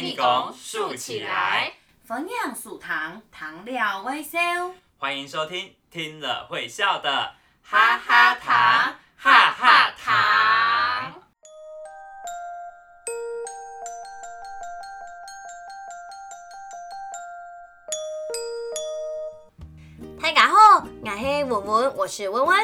[0.00, 1.74] 陪你拱竖起来，
[2.06, 4.38] 分享数糖，糖料微笑。
[4.96, 11.22] 欢迎收听听了会笑的哈哈糖，哈哈糖。
[20.18, 22.58] 大家好，我是文文，我是文文。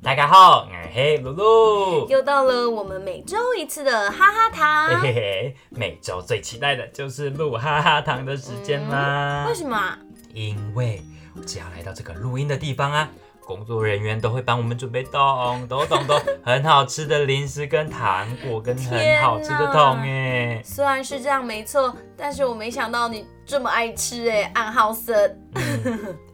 [0.00, 2.08] 大家好，我是露露。
[2.08, 5.00] 又到了我们每周一次的哈哈糖。
[5.00, 9.44] 嘿嘿嘿，每周最期待的就是录哈哈糖的时间啦。
[9.46, 9.98] 为什么？
[10.32, 11.02] 因为
[11.46, 13.08] 只要来到这个录音的地方啊，
[13.44, 20.62] 工作人员都会帮我们准备咚咚咚咚很好吃的零食跟糖果跟很好吃的桶哎。
[20.64, 25.38] 虽然是这样没错，但是我没想到你这么爱吃哎，暗号森。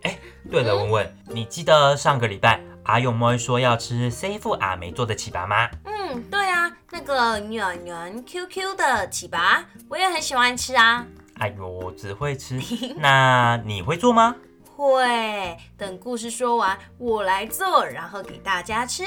[0.02, 0.18] 哎，
[0.50, 5.68] 对了， 文文，你记得上个礼拜阿勇妹说要吃 C 副阿梅做的起粑吗？
[5.84, 11.06] 嗯，对啊，那个软软 Q Q 的起粑，我也很喜欢吃啊。
[11.38, 12.60] 哎呦，只会吃，
[12.98, 14.36] 那你会做吗？
[14.76, 19.04] 会，等故事说完，我来做，然后给大家吃。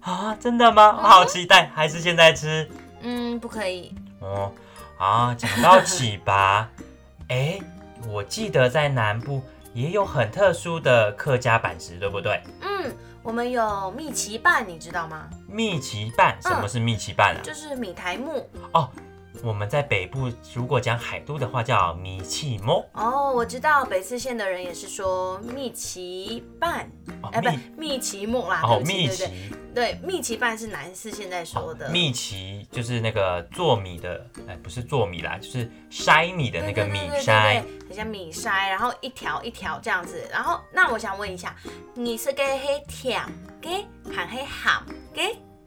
[0.00, 0.88] 啊，真的吗？
[0.88, 2.68] 我好期待，还是现在吃？
[3.00, 3.94] 嗯，不可以。
[4.20, 4.52] 哦，
[4.98, 6.66] 啊，讲到起粑，
[7.28, 7.58] 哎，
[8.06, 12.42] 我记得在南部也有很特殊的客家板食，对不对？
[12.60, 15.30] 嗯，我们有蜜奇拌，你知道吗？
[15.48, 17.40] 蜜奇拌，什么是蜜奇拌啊？
[17.42, 18.46] 就是米苔木。
[18.74, 18.90] 哦。
[19.42, 22.84] 我们在北部，如果讲海都的话，叫米奇木。
[22.92, 26.88] 哦，我知道北四县的人也是说蜜奇拌，
[27.32, 28.60] 哎，不，蜜奇木啦。
[28.62, 29.24] 哦，蜜奇，
[29.74, 31.88] 对，蜜奇拌是男士现在说的。
[31.90, 40.22] 蜜奇就是那个做米的，哎，不是做米啦，就是筛米的那个米筛，很像米筛，然后一条一条这样子。
[40.30, 41.54] 然后，那我想问一下，
[41.94, 43.20] 你是给黑甜
[43.60, 44.46] 给还是咸
[45.12, 45.22] 给？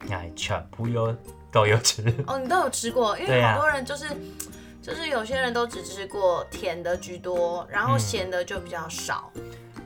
[0.09, 1.16] 哎，全部有。
[1.50, 4.05] 都有吃哦，你都有吃过，因为好多人就是
[4.81, 9.31] 就是有些人都只吃过甜的居多，然后咸的就比较少。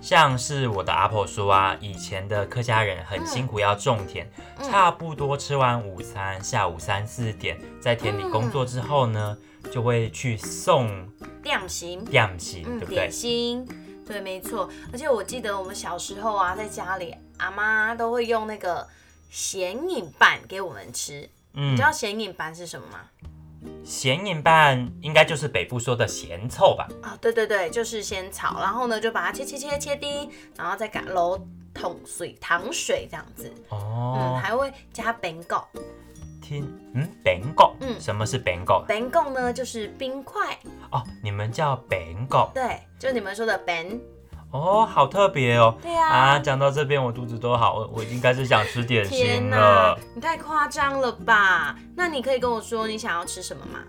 [0.02, 4.26] 像是我的阿婆说啊，以前的客家人很辛苦要种田，
[4.64, 9.38] 差不多吃完午餐，下午三四点在田里工作之后呢，
[9.72, 11.08] 就会去送
[11.44, 12.96] 点心，点心，对不对？
[12.96, 13.68] 点心，
[14.08, 14.68] 对，没错。
[14.92, 18.88] 而且我记得我们小时候啊，在家里阿妈都会用那个
[19.30, 21.30] 咸饮板给我们吃。
[21.54, 23.02] 你知道咸饮板是什么吗？
[23.84, 26.88] 咸饮拌应该就是北部说的咸臭吧？
[27.02, 31.40] 啊，对对对，就是仙草，然后呢就把它切切切切丁，然后再改揉
[31.74, 33.52] 桶水糖水这样子。
[33.70, 35.68] 哦，嗯，还会加冰糕。
[36.42, 38.84] 听，嗯，冰糕，嗯，什么是冰糕？
[38.88, 40.58] 冰糕呢就是冰块。
[40.92, 42.52] 哦，你们叫冰糕？
[42.54, 44.02] 对，就你们说的冰。
[44.52, 45.74] 哦，好特别哦！
[45.82, 49.98] 对呀，啊，讲到这边我肚子都好，我已经开始想吃点心了。
[50.14, 51.74] 你太夸张了吧？
[51.96, 53.80] 那你可以跟我说你想要吃什么吗？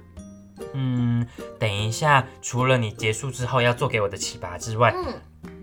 [0.72, 1.26] 嗯，
[1.58, 5.12] 等一下，除了你结束之后要做给我的奇拔之外，嗯，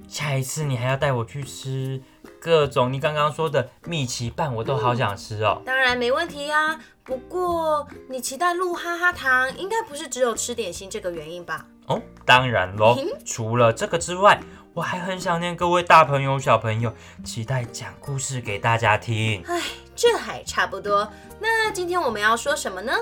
[0.10, 2.02] 下一次你还要带我去吃
[2.42, 5.62] 各种你刚刚说的蜜奇拌，我都好想吃哦。
[5.66, 11.66] 当然没问题呀，不过你期待鹿哈哈糖，应该不是只有吃点心这个原因吧？
[11.88, 14.38] 哦，当然喽，除了这个之外。
[14.74, 16.94] 我还很想念各位大朋友、小朋友，
[17.24, 19.44] 期待讲故事给大家听。
[19.48, 19.62] 唉，
[19.96, 21.12] 这还差不多。
[21.40, 22.94] 那今天我们要说什么呢？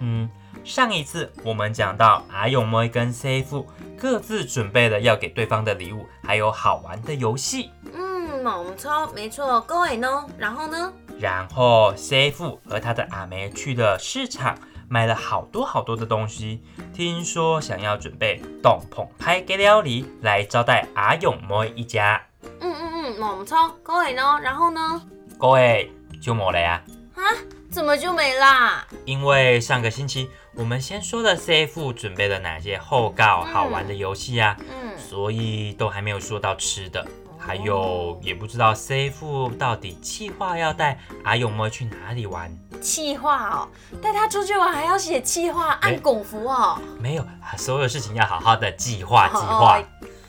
[0.00, 0.28] 嗯，
[0.64, 3.66] 上一次我们讲到阿勇妹跟 C F，
[3.98, 7.70] 各自准备了要给对方的礼物，还有好玩的游戏。
[7.92, 9.60] 嗯，没错，没错。
[9.60, 10.26] 各位呢？
[10.38, 10.92] 然后呢？
[11.20, 14.58] 然后 C F 和他的阿梅去了市场。
[14.92, 16.60] 买了好多好多的东西，
[16.92, 22.20] 听说想要准备洞棚派给料理来招待阿勇妹一家。
[22.60, 23.74] 嗯嗯嗯，冇错。
[23.82, 24.38] 各位呢？
[24.42, 25.02] 然后呢？
[25.38, 26.82] 各位就没了呀？
[27.14, 27.24] 啊？
[27.70, 28.86] 怎么就没啦？
[29.06, 37.02] 因为上个星期我们先说了 CF 准备了哪些后告好玩的游戏啊，嗯，所以都还没有说到吃的。
[37.44, 42.56] 还有也不知道 C 副到底计划要带阿勇妹去哪里玩？
[42.80, 43.68] 计划哦，
[44.00, 46.80] 带他出去玩还要写计划，按功夫哦。
[47.00, 49.82] 没有，所有事情要好好的计划计划。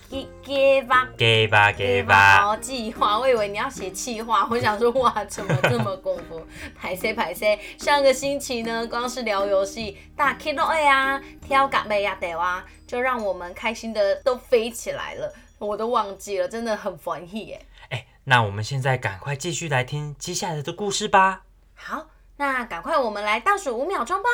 [0.10, 2.42] 给给吧，给吧给吧。
[2.42, 6.40] 好计划，我以为你要写计划，我想说哇，怎么这么功夫？
[6.80, 7.60] 排 C 排 C。
[7.80, 15.34] 上个星期呢，光是聊游戏，打 K 罗 A 啊，挑嘎贝呀得哇，就让我们开心的都飞起来了。
[15.66, 17.66] 我都忘记了，真的很欢喜耶！
[17.90, 21.44] 哎，那我们现在赶快继续来听接下来的故事吧。
[21.76, 24.30] 好，那赶快我们来倒数五秒钟吧。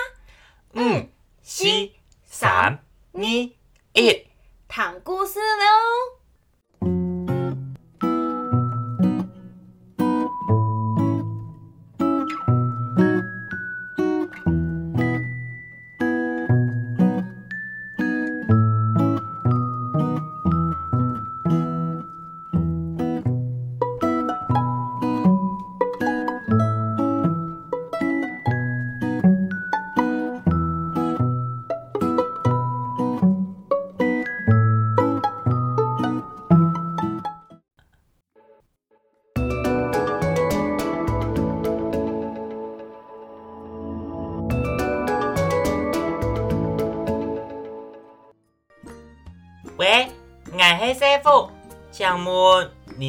[0.73, 1.09] 嗯、
[1.41, 1.65] 四、
[2.23, 2.51] 三、
[3.13, 4.27] 二、一，
[4.67, 6.18] 谈故事喽！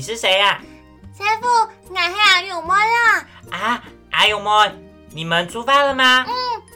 [0.01, 0.59] 你是谁呀？
[1.15, 1.47] 师傅，
[1.93, 3.29] 我是阿勇妹啊。
[3.51, 4.75] 啊，阿勇妹，
[5.11, 6.25] 你们出发了吗？
[6.27, 6.33] 嗯，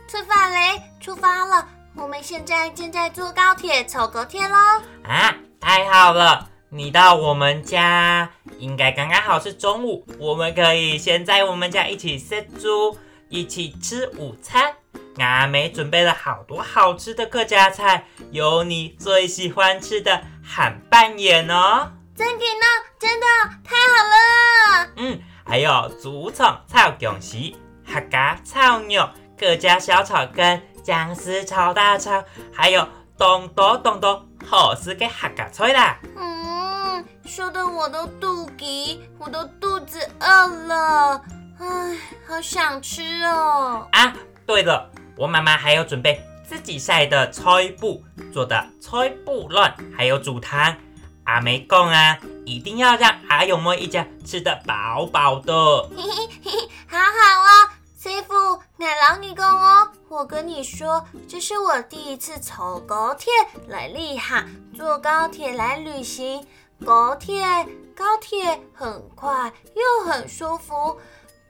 [0.07, 1.67] 出发嘞，出发了。
[1.97, 4.59] 我们现在正在坐高铁，走高铁喽。
[5.05, 6.51] 啊，太好了！
[6.69, 8.29] 你到我们家，
[8.59, 12.99] 应该刚刚好是中午，我们可以先在我们家一起吃猪，
[13.31, 14.75] 一起吃午餐。
[15.17, 21.91] 阿梅准备了好多好吃的客家菜，有你最喜欢吃的喊半眼哦。
[22.17, 22.67] 真的呢，
[22.99, 23.27] 真的
[23.65, 24.91] 太好了。
[24.97, 27.53] 嗯，还有竹虫炒芎实、
[27.87, 29.09] 客家炒肉、
[29.39, 32.87] 客家小炒跟姜丝炒大肠，还有
[33.19, 35.99] 东多东多好吃的客家菜啦。
[36.17, 41.21] 嗯，说的我都肚皮，我都肚子饿了。
[41.59, 43.89] 唉，好想吃哦。
[43.93, 44.15] 啊，
[44.47, 44.91] 对了。
[45.17, 48.03] 我妈妈还有准备自己晒的菜布
[48.33, 50.77] 做的菜布卵，还有煮汤。
[51.25, 55.53] 阿梅讲啊，一定要让阿勇妹一家吃得饱饱的。
[55.97, 63.33] 嘿嘿嘿，好好哦，师傅，奶酪你讲哦，我跟你说，这是我第一次坐高铁
[63.69, 64.45] 来厉害，
[64.77, 66.47] 坐高铁来旅行。
[66.85, 67.43] 高铁，
[67.97, 70.99] 高铁很快又很舒服，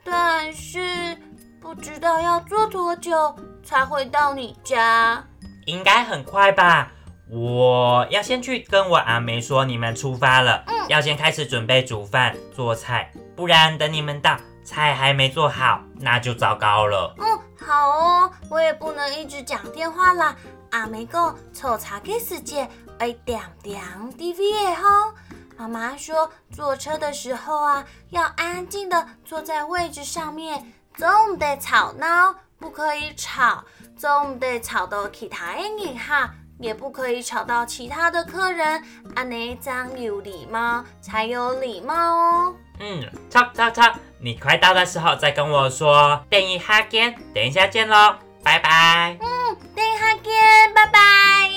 [0.04, 1.16] 但是。
[1.60, 3.34] 不知道要坐多久
[3.64, 5.24] 才会到你家？
[5.64, 6.92] 应该很快吧。
[7.30, 17.14] 我要先去跟我阿梅说你们出发了，嗯，要先开始准备煮饭做菜，不然等你们到菜还没做好，那就糟糕了。
[17.18, 20.36] 嗯，好哦，我也不能一直讲电话啦。
[20.70, 22.68] 阿梅讲抽茶的时间
[22.98, 23.80] 哎点点
[24.18, 25.14] DV 哈。
[25.56, 30.72] 妈妈说坐车的时候啊，要安静的坐在位置上面。
[30.96, 33.64] 总得吵闹，不可以吵；
[33.96, 38.82] 总得吵到其他人哈，也不可以吵到其他的客人。
[39.14, 42.54] 安内张有礼貌，才有礼貌哦。
[42.80, 43.94] 嗯，吵吵吵！
[44.18, 46.24] 你快到的时候再跟我说。
[46.28, 49.16] 等一下见，等一下见喽，拜拜。
[49.20, 51.50] 嗯，等一下见，拜拜。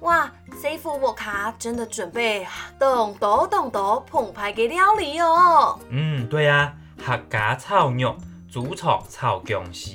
[0.00, 0.30] 哇，
[0.60, 2.46] 师傅我卡真的准备
[2.78, 5.78] 咚咚咚咚澎湃的料理哦。
[5.90, 6.72] 嗯，对呀，
[7.04, 8.16] 客家炒肉。
[8.50, 9.90] 竹炒炒姜丝，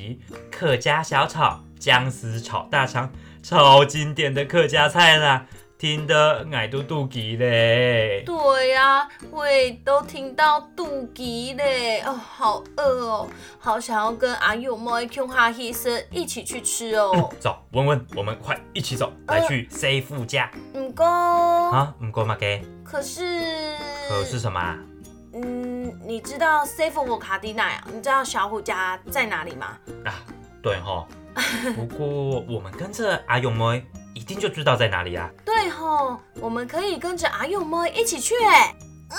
[0.51, 3.11] 客家小炒姜丝炒大肠，
[3.44, 5.45] 超经典的客家菜啦！
[5.78, 8.24] 听得爱都肚脐嘞。
[8.25, 12.00] 对呀，喂都听到肚脐嘞。
[12.06, 13.28] 哦，好饿哦，
[13.60, 17.30] 好想要跟阿勇妹、Q 哈希斯一起去吃哦。
[17.38, 20.50] 走，文文，我们快一起走，来去 C 副家。
[20.74, 22.63] 唔过啊，唔过嘛给。
[22.86, 23.75] 可是。
[24.07, 24.78] 可是什么？
[25.34, 27.84] 嗯，你知道 Safe 我卡迪娜呀？
[27.92, 29.78] 你知道小虎家在哪里吗？
[30.06, 30.16] 啊，
[30.64, 31.06] 对哈。
[31.75, 35.30] 不过我们跟着阿勇妹，一定就知道在哪里啊。
[35.45, 38.75] 对吼，我们可以跟着阿勇妹一起去哎。
[39.09, 39.18] 啊，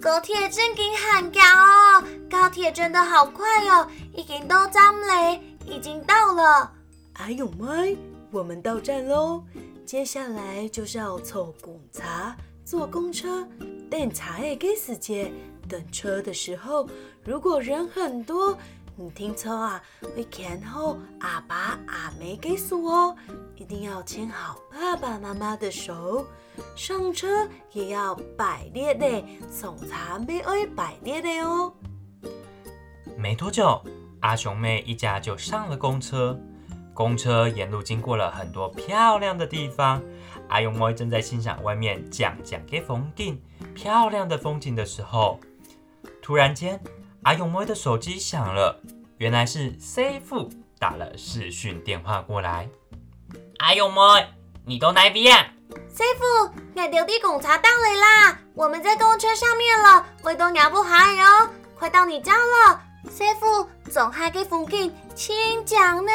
[0.00, 6.72] 高铁真经很高哦，高铁真的好快哦，已经到站嘞，已经到了。
[7.14, 7.96] 阿勇妹，
[8.30, 9.42] 我们到站喽，
[9.84, 12.36] 接下来就是要凑公茶。
[12.64, 13.48] 坐公车
[13.90, 15.32] 等茶叶给时间，
[15.66, 16.86] 等车的时候，
[17.24, 18.58] 如果人很多，
[19.00, 19.80] 你听错啊，
[20.16, 23.14] 会看好阿爸阿妹给数哦，
[23.54, 26.26] 一定要牵好爸爸妈妈的手，
[26.74, 31.72] 上车也要摆列的，送茶没会摆列的哦。
[33.16, 33.80] 没多久，
[34.18, 36.36] 阿雄妹一家就上了公车，
[36.92, 40.02] 公车沿路经过了很多漂亮的地方。
[40.48, 43.40] 阿勇妹正在欣赏外面讲讲给风景
[43.76, 45.38] 漂亮的风景的时候，
[46.20, 46.80] 突然间，
[47.22, 48.80] 阿勇妹的手机响了，
[49.18, 52.68] 原来是 C 父打了视讯电话过来。
[53.58, 54.00] 阿勇妹，
[54.64, 55.46] 你到哪边啊
[55.88, 62.80] ？C 父，我丢地公茶到来啦，我们在公车上面了，回头鸟不海哟，快到你家了。
[63.10, 66.12] C 父，总还给风景请讲呢，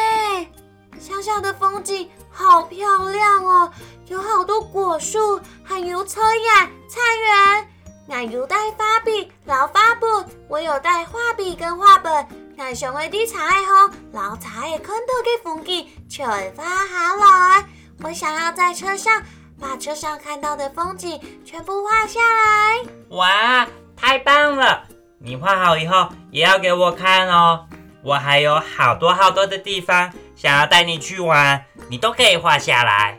[0.99, 3.71] 乡下的风景好漂亮哦。
[4.07, 7.67] 有好多果树，还有车呀、菜园。
[8.09, 12.27] 俺有带画笔、老画本，我有带画笔跟画本。
[12.57, 17.65] 俺想为的彩虹、老彩也看到的风景全画下来。
[18.03, 19.23] 我想要在车上
[19.59, 22.83] 把车上看到的风景全部画下来。
[23.09, 24.83] 哇，太棒了！
[25.17, 27.65] 你画好以后也要给我看哦。
[28.03, 33.17] 我还有好多好多的地方想要带你去玩，你都可以画下来。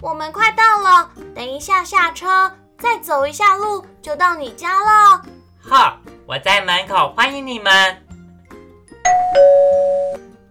[0.00, 2.50] 我们快到了，等一下下车，
[2.82, 5.22] 再走一下路就到你家了。
[5.60, 5.96] 好，
[6.26, 7.72] 我在门口欢迎你们。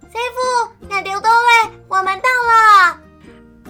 [0.04, 2.98] 师傅，那刘东嘞，我们到了。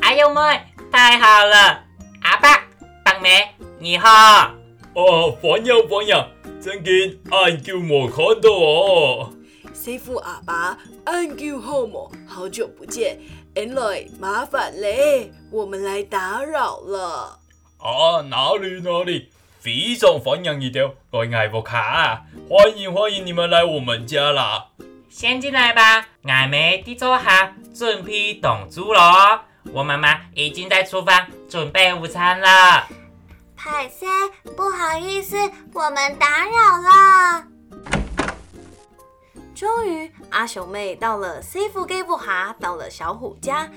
[0.02, 1.84] 哎呦妹，太太好了！
[2.22, 2.64] 阿爸、
[3.04, 3.50] 棒妹，
[3.80, 4.52] 你好。
[4.94, 6.16] 哦，欢迎欢迎，
[6.62, 9.34] 真紧俺就冇看到哦。
[9.74, 12.12] 师傅阿爸，俺叫好么？
[12.28, 13.20] 好久不见，
[13.56, 17.40] 原来麻烦嘞，我们来打扰了。
[17.84, 24.68] 啊，哪里哪里，非常欢迎你的，我爱不卡，欢迎欢迎你们来我们家啦。
[25.10, 29.42] 先进来吧，俺们地坐下，准备动猪咯。
[29.74, 32.88] 我妈妈已经在厨房准备午餐了。
[33.56, 34.08] 海森，
[34.56, 35.36] 不好意思，
[35.74, 37.48] 我们打扰了。
[39.56, 43.68] 终于，阿熊妹到了 C 父给不哈，到了小虎家，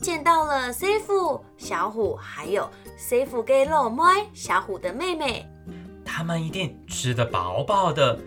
[0.00, 4.02] 见到了 C 父、小虎，还有 C 父给老妹
[4.34, 5.46] 小虎的妹妹。
[6.04, 8.18] 他们一定吃得饱饱的。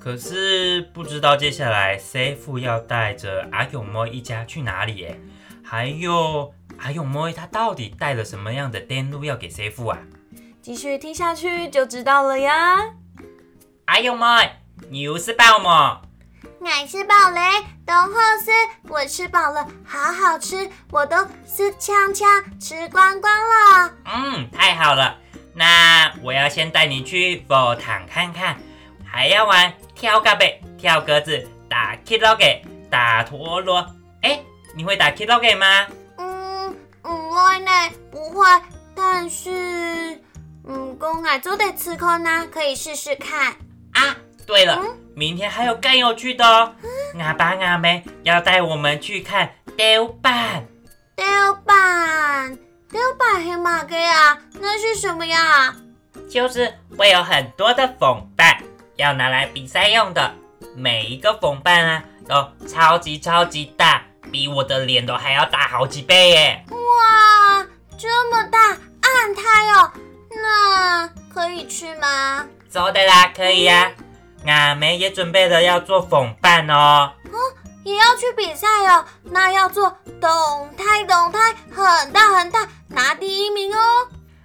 [0.00, 5.20] 可是不知道接下来 C 父要带着阿勇妹一家去哪里耶？
[5.62, 9.98] 还有阿勇妹她到底带了什么样的电路要给 C 父啊？
[10.60, 12.94] 继续听下去就知道了呀。
[13.84, 14.24] 阿勇妹，
[14.90, 16.02] 你又吃饱吗？
[16.58, 17.40] 我吃饱嘞，
[17.84, 18.12] 等会
[18.44, 18.50] 是
[18.88, 22.26] 我吃饱了，好好吃，我都是呛呛
[22.60, 23.92] 吃光光了。
[24.04, 25.16] 嗯，太好了，
[25.54, 28.56] 那我要先带你去佛堂看看，
[29.04, 29.72] 还要玩。
[29.94, 33.86] 跳格贝，跳格子，打 K 老给，打陀螺。
[34.20, 34.42] 哎，
[34.74, 35.86] 你会打 K 老给吗？
[36.18, 37.70] 嗯，不会呢，
[38.10, 38.46] 不会。
[38.94, 40.20] 但是，
[40.66, 43.56] 嗯，公仔做的吃空呢，可以试试看。
[43.94, 44.80] 啊，对了，
[45.14, 46.72] 明天还有更有趣的哦。
[47.18, 50.64] 阿爸阿妹要带我们去看雕板。
[51.16, 52.56] 雕板，
[52.90, 54.38] 雕板黑马哥呀？
[54.60, 55.74] 那是什么呀？
[56.30, 58.62] 就是会有很多的缝板。
[58.96, 60.34] 要拿来比赛用的，
[60.74, 66.64] 每一个缝板啊，都超级超级大，比我的脸都还要大好几倍耶！
[66.70, 67.66] 哇，
[67.98, 69.42] 这么大，暗胎
[69.74, 69.92] 哦，
[70.30, 72.46] 那可以去吗？
[72.68, 73.90] 走的啦，可以呀。
[74.46, 77.12] 俺们也准备了要做缝伴哦。
[77.24, 77.38] 哦，
[77.84, 79.88] 也要去比赛哦，那要做
[80.20, 80.30] 动
[80.76, 83.78] 态动态，很大很大，拿第一名哦。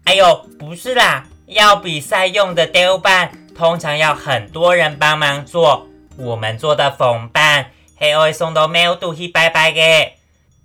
[0.05, 3.31] 哎呦，不是啦，要比赛用的雕板。
[3.53, 5.85] 通常要很多人帮忙做，
[6.17, 10.13] 我们做的缝伴还会送到庙都去拜拜的。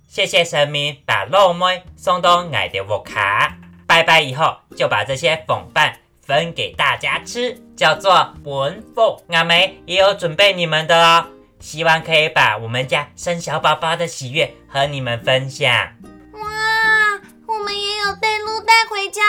[0.07, 9.17] 谢谢神明把肉妹送到俺的屋卡，拜拜以后就把这些缝板分给大家吃，叫做文凤。
[9.29, 11.25] 阿梅也有准备你们的哦，
[11.59, 15.71] 希望可以把我们家生小宝宝的喜悦和你们分享。
[16.33, 16.41] 哇，
[17.47, 19.21] 我们也有带路带回家，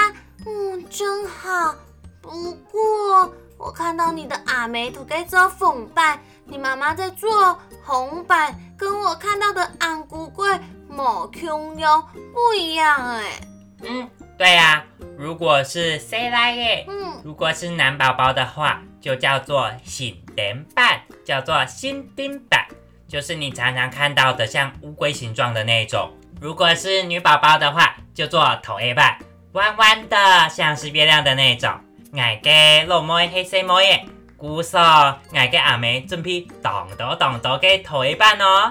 [0.44, 1.74] 嗯，真好。
[2.20, 3.32] 不过。
[3.60, 10.48] 我看到你的阿梅图给做粉板，你妈妈在做红板，跟我看到的安菇龟
[10.88, 12.00] 毛熊牛
[12.32, 13.40] 不一样哎。
[13.82, 14.84] 嗯，对呀，
[15.18, 22.64] 如果是 C 来耶，嗯，如果是男宝宝的话，就叫做新丁板，叫做新丁板，
[23.08, 26.12] 就是你常常看到的像乌龟形状的那种。
[26.40, 29.18] 如果是女宝宝的话，就做头 A 板，
[29.54, 31.72] 弯弯的，像是月亮的那种。
[32.12, 38.70] 我嘅老妹黑色摸耶，故事我嘅阿妹准备当多当多嘅台版哦。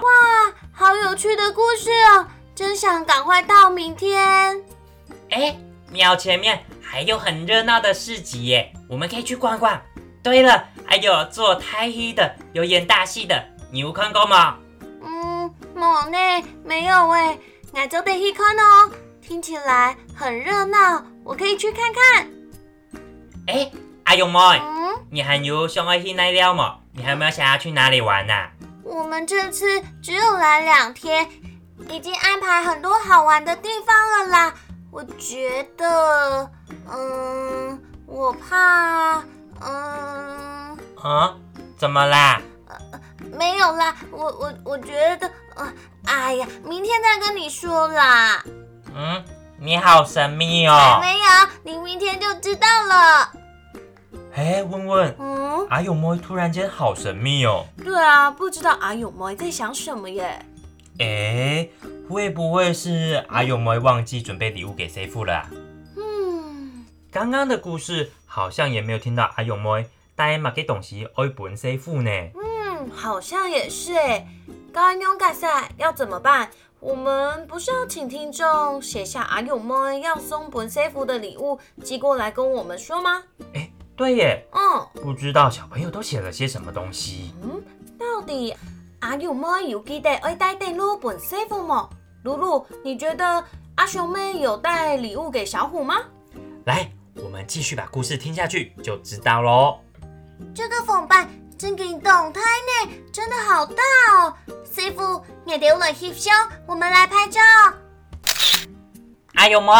[0.72, 4.62] 好有趣的故事哦，真想赶快到明天。
[5.30, 5.56] 哎，
[5.90, 9.80] 庙前面还有很热闹的市集耶，我们可以去逛逛。
[10.22, 14.58] 对了，还有做太戏的，有演大戏的，你有看过吗？
[15.02, 17.38] 嗯，冇呢，没有哎，
[17.72, 18.90] 我就得去看哦。
[19.20, 22.30] 听起来很热闹，我可以去看看。
[23.46, 23.70] 哎，
[24.04, 24.38] 阿勇妹，
[25.10, 26.78] 你还有想要去哪里吗？
[26.92, 28.34] 你还有没有想要去哪里玩呢？
[28.82, 31.28] 我们这次只有来两天，
[31.90, 34.54] 已经安排很多好玩的地方了啦。
[34.90, 36.50] 我觉得，
[36.90, 39.22] 嗯，我怕，
[39.60, 41.34] 嗯，啊，
[41.76, 42.40] 怎么啦？
[43.32, 45.72] 没有啦，我我我觉得，呃，
[46.06, 48.42] 哎呀，明天再跟你说啦。
[48.94, 49.24] 嗯。
[49.60, 51.00] 你好神秘哦！
[51.00, 51.24] 没有，
[51.64, 53.32] 你明天就知道了。
[54.32, 57.66] 哎，问问，嗯，阿勇妹突然间好神秘哦。
[57.82, 60.46] 对啊，不知道阿勇妹在想什么耶。
[60.98, 61.68] 哎，
[62.08, 65.48] 会不会是阿勇妹忘记准备礼物给 C 父了？
[65.96, 69.86] 嗯，刚刚的故事好像也没有听到阿勇妹
[70.16, 72.10] 带嘛给东西爱本 C 父呢。
[72.10, 74.26] 嗯，好像也是哎。
[74.72, 76.50] 刚勇改赛要怎么办？
[76.80, 83.22] 我们不是要请听众写下阿勇妹要送本 C 福的礼物寄过来跟我们说吗？
[83.54, 84.46] 哎，对耶。
[84.52, 87.32] 嗯，不知道小朋友都写了些什么东西？
[87.42, 87.62] 嗯，
[87.98, 88.54] 到底
[89.00, 91.88] 阿勇妹有记得爱带电路本 C 福吗？
[92.24, 93.44] 露露，你觉得
[93.76, 95.96] 阿雄妹有带礼物给小虎吗？
[96.64, 99.78] 来，我们继续把故事听下去就知道喽。
[100.52, 103.82] 这个风板真给动态呢，真的好大
[104.16, 104.34] 哦！
[104.64, 106.34] 师傅，你留了翕相，
[106.66, 107.40] 我们来拍照。
[109.34, 109.70] 阿勇妹，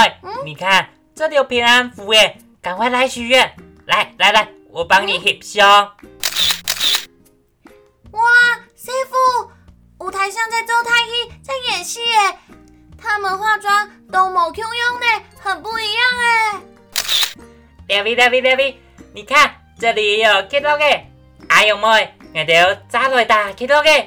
[0.44, 3.52] 你看这里有平安符耶，赶快来许愿！
[3.86, 5.68] 来来来，我帮你翕相。
[5.68, 5.96] 哇，
[8.88, 9.50] 师傅，
[10.06, 12.38] 舞台上在做太医，在演戏耶！
[12.96, 15.06] 他们化妆都冇 Q 用呢，
[15.38, 16.60] 很不一样哎。
[17.86, 18.76] David David David，
[19.12, 21.02] 你看这里有 K 到嘅，
[21.50, 24.06] 阿勇妹，我哋揸來打 K 到嘅。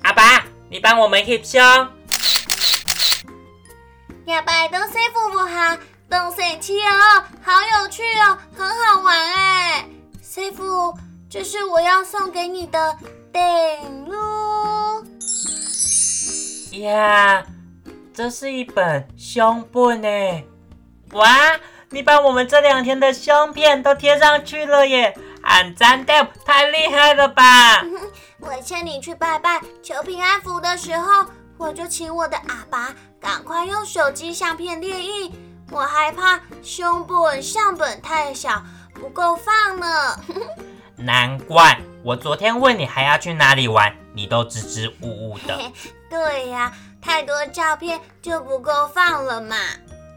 [0.00, 1.92] 阿爸，你帮我們翕相。
[4.24, 5.78] 亚白都师傅不哈，
[6.08, 9.86] 动神奇哦，好有趣哦，很好玩哎。
[10.22, 10.96] 师傅，
[11.34, 12.96] 这是我要送给你的
[13.32, 15.04] 顶路。
[16.78, 17.44] 呀，
[18.14, 20.08] 这是一本胸部呢！
[21.10, 21.58] 哇，
[21.90, 25.12] 你把我们这两天的胸片都贴上去了耶，
[25.42, 26.12] 俺赞的，
[26.46, 27.82] 太厉害了吧！
[28.38, 31.26] 我劝你去拜拜求平安符的时候，
[31.58, 35.32] 我就请我的阿爸赶快用手机相片列印，
[35.72, 38.62] 我害怕胸本相本太小
[38.94, 40.16] 不够放呢。
[41.04, 45.60] 难怪我昨天问你还要去哪里玩，你都支支吾吾的。
[46.08, 49.56] 对呀、太多照片就不够放了嘛。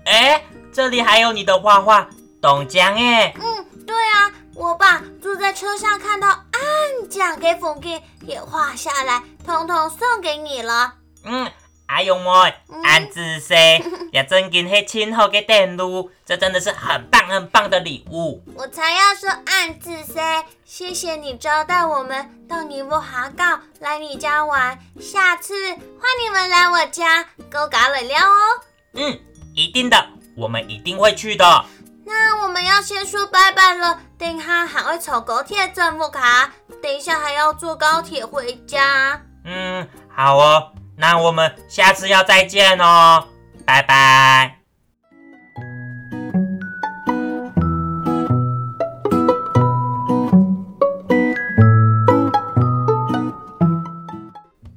[0.05, 2.07] 哎，这里还有你的画画，
[2.41, 10.93] 董江哎，嗯，对啊，我把坐在车上看到暗奖给冯给也画下来，统统送给你了。
[11.23, 11.51] 嗯，
[11.87, 13.53] 阿勇妹，按姿势，
[14.11, 18.43] 也真跟黑亲后给电路，这真的是很棒很棒的礼物。
[18.55, 25.79] 我才要说暗自噻，谢谢你招待我们到尼泊哈告来你家玩，下次换
[26.23, 28.61] 你们来我家勾嘎了料哦。
[28.93, 29.19] 嗯，
[29.55, 31.65] 一定的，我们一定会去的。
[32.05, 39.21] 那我们要先说拜拜了，等下还会抽高铁征服卡，等一下还要坐高铁回家。
[39.45, 43.27] 嗯，好哦，那我们下次要再见哦，
[43.63, 44.57] 拜拜。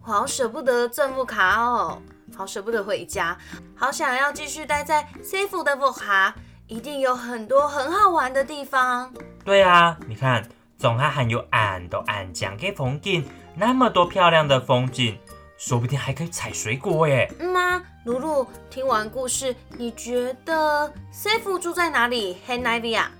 [0.05, 2.03] 我好舍不得正副卡哦，
[2.37, 3.39] 好舍不得回家，
[3.75, 6.35] 好想要继续待在 C 府的副卡，
[6.67, 9.11] 一定有很多很好玩的地方。
[9.43, 15.19] 对啊，你看，总还含有俺都俺讲给风景，那么多漂亮的风景，
[15.61, 17.31] 说不定还可以采水果耶。
[17.39, 17.83] 嗯吗？
[18.07, 22.39] 露露，听完故事，你觉得 Safe 住在哪里？
[22.47, 23.11] 黑奈比亚？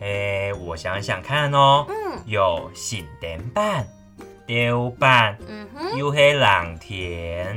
[0.00, 3.86] 哎，我想想看哦，嗯有新店版、
[4.44, 7.56] 丢版，嗯哼，有黑朗田。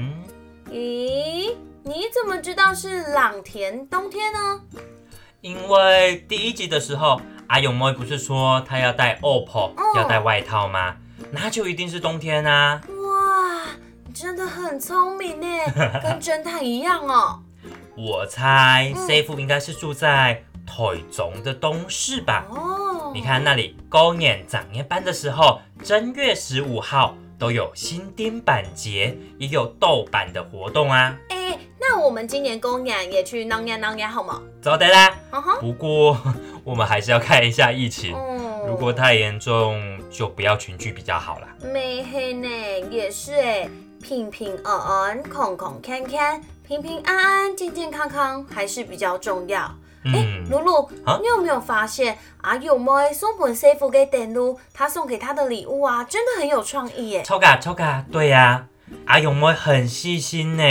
[0.69, 4.61] 咦，你怎么知道是朗田冬天呢？
[5.41, 10.95] 因为第一集的时候，阿勇妹不是说她要带 OPPO，、哦要带外套吗？
[11.31, 12.79] 那就一定是冬天啊。
[12.87, 13.86] 哇，你
[14.19, 15.47] 真的很聪明呢，
[16.01, 17.39] 跟侦探一样哦。
[17.95, 22.47] 我猜嗯 C 夫应该是住在台中的东市吧。
[22.49, 31.15] 哦，你看那里公演长夜班的时候，正月十五号都有新丁板节，也有豆板的活动啊。
[31.29, 34.41] 哎，那我们今年公演也去啷呀啷呀好吗？
[34.63, 35.15] 走的啦。
[35.59, 36.17] 不过
[36.63, 41.47] 我们还是要看一下疫情，哦如果太严重，就不要群聚比较好啦。
[41.71, 42.47] 没黑呢，
[42.89, 43.69] 也是哎，
[44.07, 49.59] 平平安安、空空看看，平平安安、健健康康还是比较重要。
[50.05, 57.23] 哎、嗯，露露，啊你有没有发现阿勇妹送本 C 服给电路，他送给他的礼物啊，真的很有创意耶。
[57.23, 58.65] 抽卡抽卡，对呀、
[59.07, 60.63] 阿勇妹很细心呢，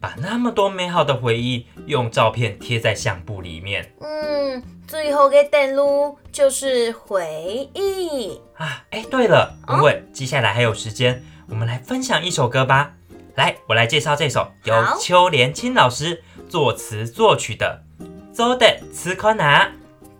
[0.00, 8.40] 把那么多美好的回忆用照片贴在相簿里面嗯，最后给电路就是回忆。
[8.56, 8.82] 啊。
[8.90, 12.92] 哎，对了，哦文文，接下来还有时间，我们来分享一首歌吧。
[13.34, 17.82] 来，我来介绍这首由邱连青老师作词作曲的
[18.32, 19.66] 《走的吃可拿》。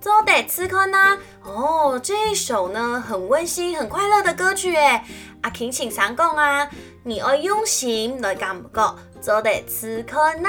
[0.00, 1.18] 走得吃可呢？
[1.42, 5.04] 哦，这一首呢很温馨、很快乐的歌曲哎。
[5.42, 6.68] 阿婷请上讲啊，
[7.04, 10.48] 你要用心来感觉，走得吃可呢。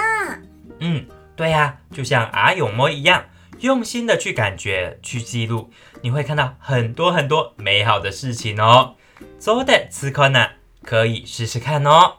[0.80, 3.26] 嗯，对呀、就像阿勇摸一样，
[3.60, 5.70] 用心的去感觉、去记录，
[6.02, 8.96] 你会看到很多很多美好的事情哦。
[9.38, 10.50] 走的吃可拿，
[10.84, 12.15] 可以试试看哦。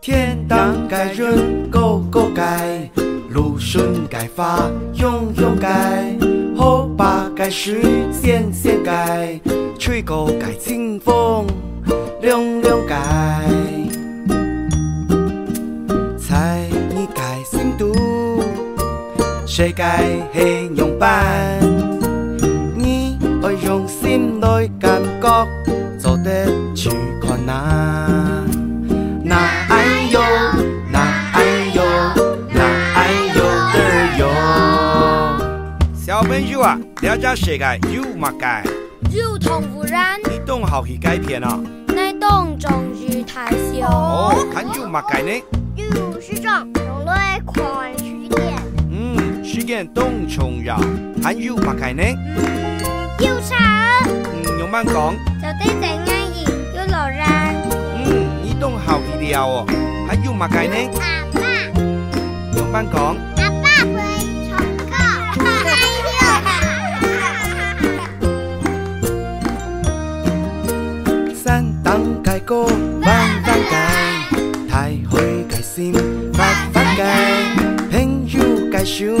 [0.00, 2.88] 天当该人狗狗该，
[3.28, 6.16] 路顺该发用用该，
[6.56, 9.40] 后把该水仙仙该，
[9.78, 11.44] 吹过该清风
[12.20, 12.96] 凉凉该，
[19.56, 21.58] 谁该形容般？
[22.74, 25.48] 你爱用心来感觉，
[25.98, 26.90] 做得去
[27.22, 28.44] 看那，
[29.24, 29.34] 那
[29.70, 30.20] 哎呦，
[30.92, 30.98] 那
[31.32, 31.42] 哎
[31.74, 31.82] 呦，
[32.50, 32.60] 那
[32.96, 33.40] 哎呦
[33.72, 34.22] 的哟。
[35.94, 39.18] 小朋友啊，了解世界有乜界？
[39.18, 41.58] 有同污染，你懂好去改变啊？
[41.94, 43.88] 内动种鱼太小。
[43.88, 45.42] 哦，还有乜界呢？
[45.76, 47.64] 有是种用来看
[49.58, 50.78] 时间动重要，
[51.22, 52.02] 还有乜界呢？
[53.20, 53.56] 有啥？
[54.04, 54.94] 嗯，用慢讲。
[55.40, 57.24] 就对正眼影有老人。
[58.04, 59.64] 嗯，你懂好去了哦，
[60.06, 60.76] 还有乜界呢？
[61.00, 61.40] 阿爸，
[62.58, 63.16] 用慢讲。
[63.38, 63.96] 阿爸会
[64.46, 64.52] 重
[64.90, 64.94] 告。
[71.34, 73.06] 山当改过万
[73.46, 73.74] 万改，
[74.68, 75.94] 太会改心
[76.34, 77.00] 发发改，
[77.90, 79.16] 朋友改手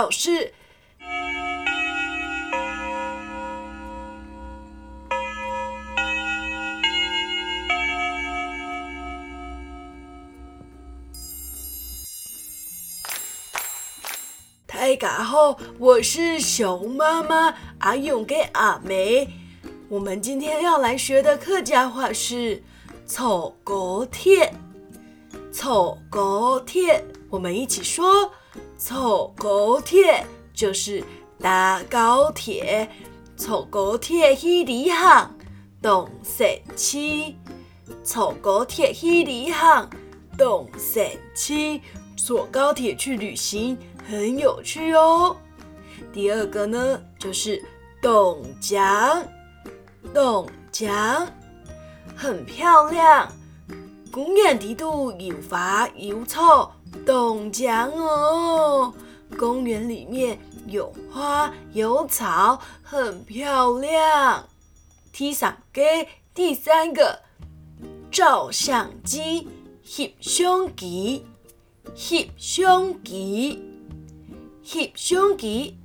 [0.00, 0.54] 小教室。
[14.66, 19.28] 大家好，我是熊妈妈阿勇跟阿梅。
[19.90, 22.62] 我们今天要来学的客家话是
[23.04, 24.54] “走高铁”。
[25.52, 28.32] 走高铁，我们一起说：
[28.82, 31.04] 坐高铁就是
[31.38, 32.88] 搭高铁，
[33.36, 35.30] 坐高铁去旅行，
[35.82, 37.36] 动神气。
[38.02, 39.90] 坐高铁去旅行，
[40.38, 41.82] 动神气。
[42.16, 43.76] 坐高铁去旅行
[44.08, 45.36] 很有趣哦。
[46.10, 47.62] 第二个呢，就是
[48.00, 49.22] 董江，
[50.14, 51.28] 董江
[52.16, 53.30] 很漂亮。
[54.12, 56.74] 公园地图有花有草，
[57.06, 58.92] 动江哦。
[59.38, 64.48] 公园里面有花有草，很漂亮。
[65.12, 65.80] 第三个，
[66.34, 67.20] 第三个，
[68.10, 69.46] 照相机，
[69.86, 71.24] 翕相机，
[71.94, 73.62] 翕相机，
[74.64, 75.76] 翕相机。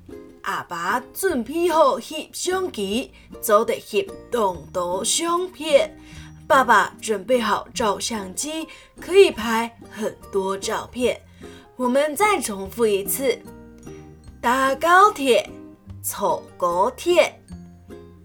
[0.41, 3.11] 阿爸准备好翕相机，
[3.41, 5.95] 就得翕动图相片。
[6.47, 8.67] 爸爸准备好照相机，
[9.01, 11.19] 可以拍很多照片。
[11.75, 13.37] 我们再重复一次：
[14.39, 15.49] 搭高铁，
[16.03, 17.41] 坐高铁，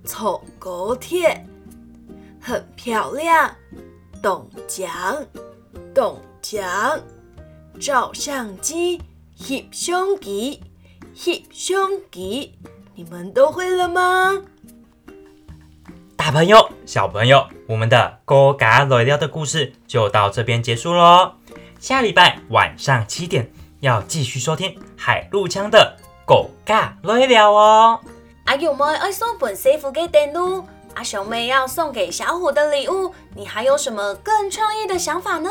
[0.04, 1.46] 坐高铁，
[2.40, 3.54] 很漂亮。
[4.22, 5.24] 董江，
[5.94, 7.00] 董江，
[7.80, 9.00] 照相机，
[9.38, 10.61] 翕相机，
[11.16, 12.59] 翕相机，
[12.94, 14.42] 你们都会了吗？
[16.20, 21.33] 大朋友、小朋友，我们的勾嘎来聊的故事就到这边结束喽。
[21.78, 27.98] 下礼拜晚上七点要继续收听海陆腔的狗嘎来聊哦。
[28.44, 35.48] 阿勇们爱送本 C 福给电路，阿熊妹要送给小虎的礼物，你还有什么更创意的想法呢？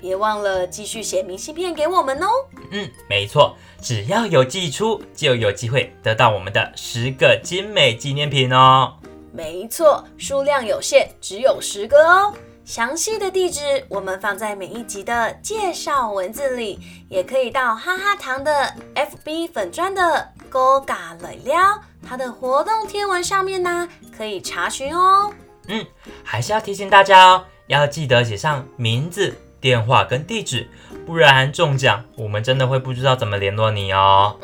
[0.00, 2.26] 别忘了继续写明信片给我们哦。
[2.72, 8.94] 嗯，没错，只要有寄出，就有机会得到我们的十个精美纪念品哦。
[9.32, 12.34] 没错，数量有限，只有十个哦。
[12.64, 25.32] 详细的地址我们放在每一集的介绍文字里，也可以到哈哈糖的 FB 粉砖的勾嘎磊撩它的活动贴文上面呢，可以查询哦。
[25.68, 25.86] 嗯，
[26.22, 30.68] 还是要提醒大家哦，要记得写上名字、电话跟地址，
[31.06, 34.36] 不然中奖我们真的会不知道怎么联络你哦。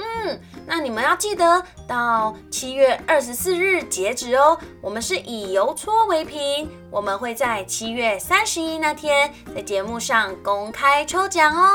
[0.67, 4.59] 那你们要记得到七月二十四日截止哦。
[4.81, 11.69] 我们是以邮戳为凭，我们会在七月三十一那天在节目上公开抽奖哦。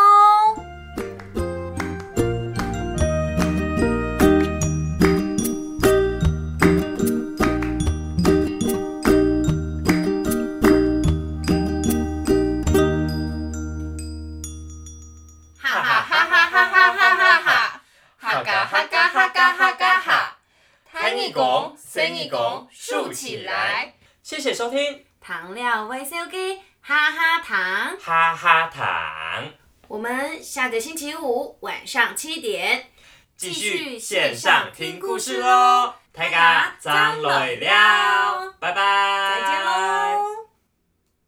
[30.69, 32.91] 下个星期五晚上七点。
[33.35, 40.08] 继续线上听故事喽，大家张磊了，拜拜。